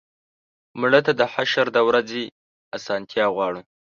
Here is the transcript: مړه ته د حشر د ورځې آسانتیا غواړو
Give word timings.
مړه 0.79 0.99
ته 1.05 1.11
د 1.19 1.21
حشر 1.33 1.65
د 1.73 1.77
ورځې 1.87 2.21
آسانتیا 2.77 3.25
غواړو 3.35 3.61